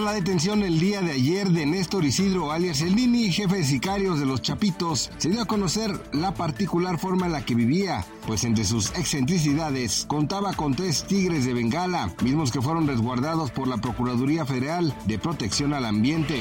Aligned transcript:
La 0.00 0.12
detención 0.12 0.62
el 0.62 0.78
día 0.78 1.00
de 1.00 1.12
ayer 1.12 1.48
de 1.48 1.66
Néstor 1.66 2.04
Isidro 2.04 2.52
alias 2.52 2.80
El 2.80 2.96
jefe 3.32 3.56
de 3.56 3.64
sicarios 3.64 4.20
de 4.20 4.26
los 4.26 4.40
Chapitos, 4.40 5.10
se 5.16 5.30
dio 5.30 5.42
a 5.42 5.46
conocer 5.46 5.90
la 6.12 6.32
particular 6.32 6.98
forma 6.98 7.26
en 7.26 7.32
la 7.32 7.44
que 7.44 7.56
vivía, 7.56 8.04
pues 8.26 8.44
entre 8.44 8.64
sus 8.64 8.90
excentricidades 8.90 10.04
contaba 10.06 10.52
con 10.52 10.74
tres 10.74 11.04
tigres 11.04 11.44
de 11.44 11.54
Bengala, 11.54 12.14
mismos 12.22 12.52
que 12.52 12.60
fueron 12.60 12.86
resguardados 12.86 13.50
por 13.50 13.66
la 13.66 13.78
Procuraduría 13.78 14.44
Federal 14.44 14.94
de 15.06 15.18
Protección 15.18 15.72
al 15.74 15.86
Ambiente. 15.86 16.40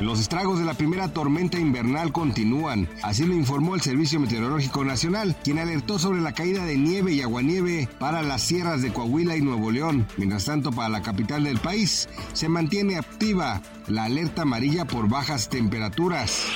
Los 0.00 0.20
estragos 0.20 0.58
de 0.58 0.66
la 0.66 0.74
primera 0.74 1.08
tormenta 1.08 1.58
invernal 1.58 2.12
continúan, 2.12 2.88
así 3.02 3.24
lo 3.24 3.34
informó 3.34 3.74
el 3.74 3.80
Servicio 3.80 4.20
Meteorológico 4.20 4.84
Nacional, 4.84 5.36
quien 5.42 5.58
alertó 5.58 5.98
sobre 5.98 6.20
la 6.20 6.34
caída 6.34 6.64
de 6.64 6.76
nieve 6.76 7.12
y 7.12 7.22
aguanieve 7.22 7.88
para 7.98 8.22
las 8.22 8.42
sierras 8.42 8.82
de 8.82 8.92
Coahuila 8.92 9.36
y 9.36 9.40
Nuevo 9.40 9.70
León. 9.70 10.06
Mientras 10.18 10.44
tanto, 10.44 10.72
para 10.72 10.90
la 10.90 11.02
capital 11.02 11.44
del 11.44 11.58
país, 11.58 12.08
se 12.34 12.48
mantiene 12.56 12.96
activa 12.96 13.60
la 13.86 14.04
alerta 14.04 14.40
amarilla 14.40 14.86
por 14.86 15.10
bajas 15.10 15.50
temperaturas. 15.50 16.46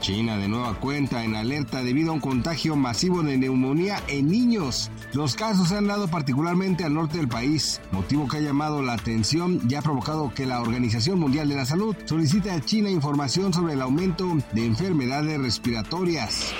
China 0.00 0.36
de 0.36 0.48
nueva 0.48 0.74
cuenta 0.74 1.22
en 1.22 1.36
alerta 1.36 1.84
debido 1.84 2.10
a 2.10 2.14
un 2.14 2.20
contagio 2.20 2.74
masivo 2.74 3.22
de 3.22 3.38
neumonía 3.38 4.02
en 4.08 4.26
niños. 4.26 4.90
Los 5.12 5.36
casos 5.36 5.68
se 5.68 5.76
han 5.76 5.86
dado 5.86 6.08
particularmente 6.08 6.82
al 6.82 6.94
norte 6.94 7.18
del 7.18 7.28
país, 7.28 7.80
motivo 7.92 8.26
que 8.26 8.38
ha 8.38 8.40
llamado 8.40 8.82
la 8.82 8.94
atención 8.94 9.60
y 9.68 9.76
ha 9.76 9.82
provocado 9.82 10.34
que 10.34 10.46
la 10.46 10.60
Organización 10.60 11.20
Mundial 11.20 11.48
de 11.48 11.54
la 11.54 11.64
Salud 11.64 11.94
solicite 12.04 12.50
a 12.50 12.60
China 12.60 12.90
información 12.90 13.52
sobre 13.52 13.74
el 13.74 13.82
aumento 13.82 14.36
de 14.50 14.66
enfermedades 14.66 15.40
respiratorias. 15.40 16.52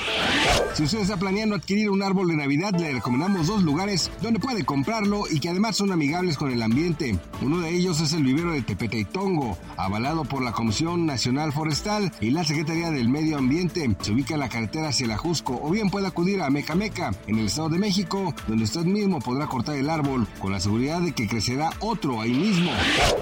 Si 0.79 0.85
usted 0.85 1.01
está 1.01 1.17
planeando 1.17 1.57
adquirir 1.57 1.91
un 1.91 2.05
árbol 2.05 2.29
de 2.29 2.37
Navidad, 2.37 2.73
le 2.79 2.93
recomendamos 2.93 3.49
dos 3.49 3.65
lugares 3.65 4.13
donde 4.23 4.39
puede 4.39 4.65
comprarlo 4.65 5.25
y 5.29 5.41
que 5.41 5.49
además 5.49 5.77
son 5.77 5.91
amigables 5.91 6.37
con 6.37 6.53
el 6.53 6.63
ambiente. 6.63 7.19
Uno 7.43 7.59
de 7.59 7.75
ellos 7.75 8.01
es 8.01 8.13
el 8.13 8.23
vivero 8.23 8.53
de 8.53 8.63
Tepeteitongo, 8.63 9.59
avalado 9.77 10.25
por 10.25 10.41
la 10.41 10.53
Comisión 10.53 11.05
Nacional 11.05 11.53
Forestal 11.53 12.13
y 12.21 12.31
la 12.31 12.45
Secretaría 12.45 12.93
del 12.93 13.09
Medio 13.09 13.39
Ambiente. 13.39 13.97
Se 14.03 14.13
ubica 14.13 14.35
en 14.35 14.41
la 14.41 14.49
carretera 14.49 14.91
hacia 14.91 15.07
el 15.07 15.11
Ajusco 15.11 15.59
o 15.61 15.69
bien 15.69 15.91
puede 15.91 16.07
acudir 16.07 16.43
a 16.43 16.49
Mecameca, 16.49 17.11
en 17.27 17.41
el 17.41 17.47
Estado 17.47 17.71
de 17.71 17.79
México, 17.79 18.33
donde 18.47 18.63
usted 18.63 18.85
mismo 18.85 19.19
podrá 19.19 19.49
cortar 19.49 19.75
el 19.75 19.91
árbol 19.91 20.29
con 20.39 20.53
la 20.53 20.61
seguridad 20.61 21.01
de 21.01 21.11
que 21.11 21.27
crecerá 21.27 21.71
otro 21.81 22.21
ahí 22.21 22.35
mismo. 22.35 22.71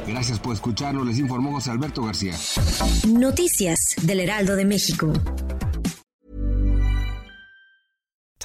Gracias 0.07 0.39
por 0.41 0.53
escucharnos, 0.53 1.07
les 1.07 1.19
informó 1.19 1.53
José 1.53 1.70
Alberto 1.70 2.03
García. 2.03 2.35
Noticias 3.09 3.97
del 4.03 4.20
Heraldo 4.20 4.57
de 4.57 4.67
México. 4.67 5.11